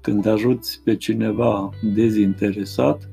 [0.00, 3.08] Când ajuți pe cineva dezinteresat,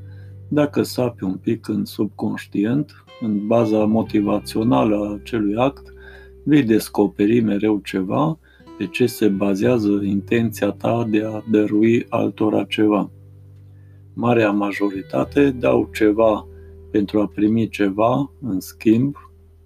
[0.47, 5.93] dacă sapi un pic în subconștient, în baza motivațională a acelui act,
[6.43, 8.39] vei descoperi mereu ceva
[8.77, 13.11] pe ce se bazează intenția ta de a dărui altora ceva.
[14.13, 16.47] Marea majoritate dau ceva
[16.91, 19.15] pentru a primi ceva în schimb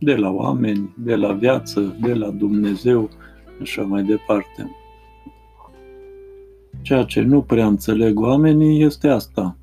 [0.04, 3.10] de la oameni, de la viață, de la Dumnezeu
[3.56, 4.76] și așa mai departe.
[6.82, 9.58] Ceea ce nu prea înțeleg oamenii este asta.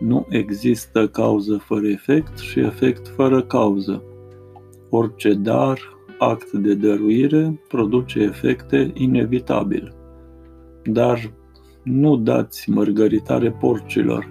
[0.00, 4.02] Nu există cauză fără efect și efect fără cauză.
[4.90, 5.78] Orice dar,
[6.18, 9.94] act de dăruire, produce efecte inevitabil.
[10.84, 11.32] Dar
[11.82, 14.28] nu dați mărgăritare porcilor,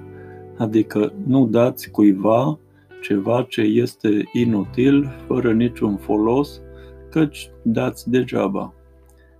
[0.58, 2.60] adică nu dați cuiva
[3.02, 6.62] ceva ce este inutil, fără niciun folos,
[7.10, 8.74] căci dați degeaba.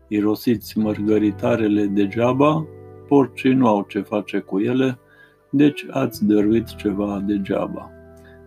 [0.08, 2.66] Irosiți mărgăritarele degeaba,
[3.08, 5.00] porcii nu au ce face cu ele,
[5.50, 7.92] deci ați dăruit ceva degeaba.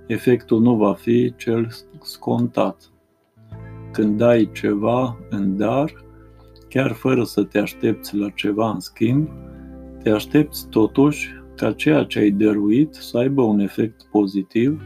[0.07, 1.69] Efectul nu va fi cel
[2.03, 2.93] scontat.
[3.93, 6.05] Când dai ceva în dar,
[6.69, 9.29] chiar fără să te aștepți la ceva în schimb,
[10.03, 14.83] te aștepți totuși ca ceea ce ai dăruit să aibă un efect pozitiv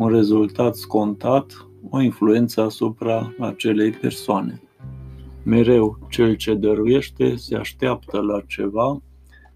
[0.00, 4.62] un rezultat scontat, o influență asupra acelei persoane.
[5.44, 9.02] Mereu cel ce dăruiește se așteaptă la ceva,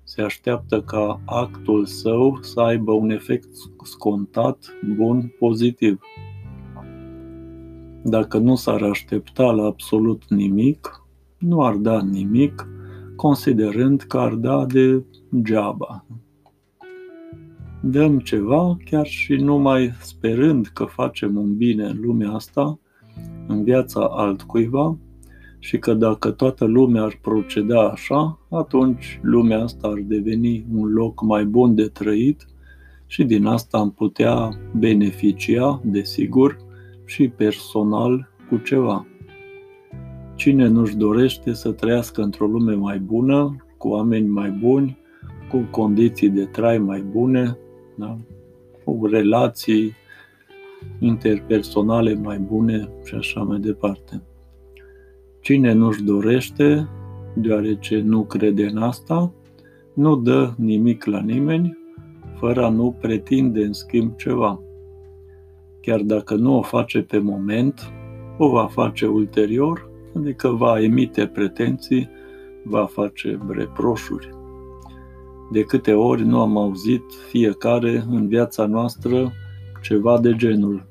[0.02, 3.48] se așteaptă ca actul său să aibă un efect
[3.84, 4.64] scontat,
[4.96, 6.00] bun, pozitiv.
[8.02, 11.04] Dacă nu s-ar aștepta la absolut nimic,
[11.38, 12.68] nu ar da nimic,
[13.16, 16.04] considerând că ar da degeaba
[17.84, 22.78] dăm ceva chiar și numai sperând că facem un bine în lumea asta,
[23.46, 24.96] în viața altcuiva,
[25.58, 31.22] și că dacă toată lumea ar proceda așa, atunci lumea asta ar deveni un loc
[31.22, 32.46] mai bun de trăit
[33.06, 36.56] și din asta am putea beneficia, desigur,
[37.04, 39.06] și personal cu ceva.
[40.34, 44.98] Cine nu-și dorește să trăiască într-o lume mai bună, cu oameni mai buni,
[45.50, 47.58] cu condiții de trai mai bune,
[47.94, 48.18] da?
[48.84, 49.92] cu relații
[50.98, 54.22] interpersonale mai bune și așa mai departe.
[55.40, 56.88] Cine nu-și dorește,
[57.34, 59.32] deoarece nu crede în asta,
[59.94, 61.78] nu dă nimic la nimeni,
[62.34, 64.60] fără a nu pretinde în schimb ceva.
[65.80, 67.92] Chiar dacă nu o face pe moment,
[68.38, 72.08] o va face ulterior, adică va emite pretenții,
[72.64, 74.43] va face reproșuri.
[75.50, 79.32] De câte ori nu am auzit fiecare în viața noastră
[79.82, 80.86] ceva de genul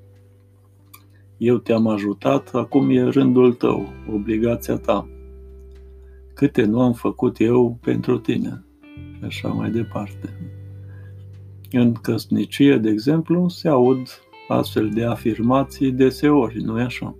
[1.38, 5.08] Eu te-am ajutat, acum e rândul tău, obligația ta.
[6.34, 8.64] Câte nu am făcut eu pentru tine?
[9.18, 10.54] Și așa mai departe.
[11.72, 14.08] În căsnicie, de exemplu, se aud
[14.48, 17.16] astfel de afirmații deseori, nu-i așa?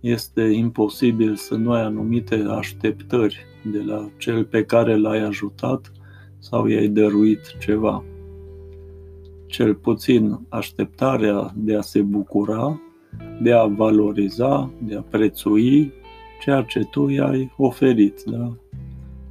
[0.00, 5.92] Este imposibil să nu ai anumite așteptări de la cel pe care l-ai ajutat
[6.40, 8.04] sau i-ai dăruit ceva.
[9.46, 12.80] Cel puțin așteptarea de a se bucura,
[13.42, 15.92] de a valoriza, de a prețui
[16.40, 18.52] ceea ce tu i-ai oferit, da?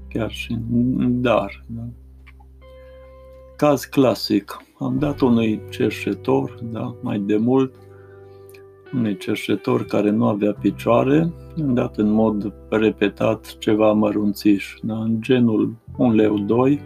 [0.07, 0.57] Chiar și
[0.99, 1.87] dar, da?
[3.55, 4.63] Caz clasic.
[4.79, 7.73] Am dat unui cerșetor, da, mai de mult,
[8.93, 14.97] unui cerșetor care nu avea picioare, am dat în mod repetat ceva mărunțiș, da?
[14.97, 16.81] în genul un leu 2,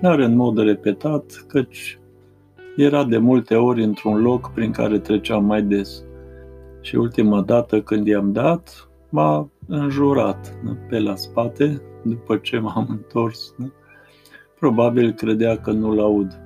[0.00, 2.00] Chiar în mod repetat, căci
[2.76, 6.04] era de multe ori într-un loc prin care treceam mai des.
[6.80, 10.58] Și ultima dată când i-am dat, m-a înjurat
[10.88, 13.54] pe la spate, după ce m-am întors.
[14.58, 16.40] Probabil credea că nu-l aud.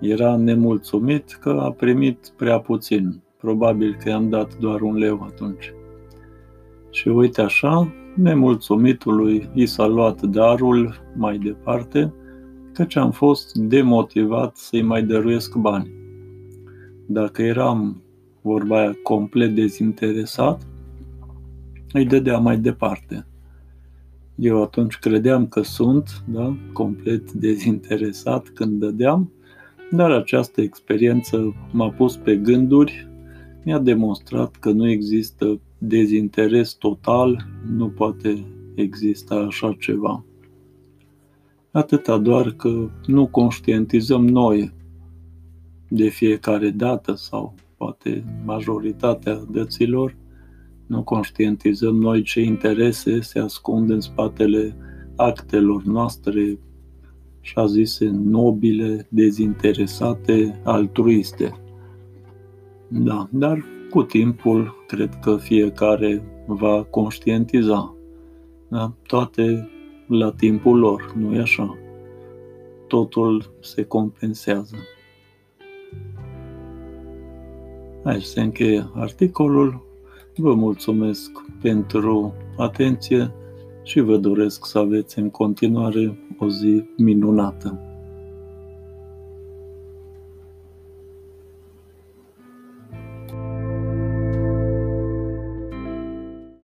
[0.00, 3.22] Era nemulțumit că a primit prea puțin.
[3.38, 5.72] Probabil că i-am dat doar un leu atunci.
[6.90, 12.12] Și uite așa, nemulțumitului i s-a luat darul mai departe,
[12.74, 15.90] căci am fost demotivat să-i mai dăruiesc bani.
[17.06, 18.02] Dacă eram,
[18.42, 20.66] vorba aia, complet dezinteresat,
[21.92, 23.26] îi dădea mai departe.
[24.34, 29.32] Eu atunci credeam că sunt, da, complet dezinteresat când dădeam,
[29.90, 33.08] dar această experiență m-a pus pe gânduri,
[33.64, 37.46] mi-a demonstrat că nu există dezinteres total,
[37.76, 38.44] nu poate
[38.74, 40.24] exista așa ceva.
[41.74, 44.72] Atâta doar că nu conștientizăm noi
[45.88, 50.16] de fiecare dată sau poate majoritatea dăților,
[50.86, 54.76] nu conștientizăm noi ce interese se ascund în spatele
[55.16, 56.58] actelor noastre,
[57.40, 61.60] așa zise, nobile, dezinteresate, altruiste.
[62.88, 67.94] Da, dar cu timpul cred că fiecare va conștientiza.
[68.68, 68.92] Da?
[69.06, 69.68] Toate
[70.06, 71.78] la timpul lor, nu e așa?
[72.86, 74.76] Totul se compensează.
[78.02, 79.82] Aici se încheie articolul.
[80.36, 81.30] Vă mulțumesc
[81.60, 83.32] pentru atenție
[83.82, 87.93] și vă doresc să aveți în continuare o zi minunată.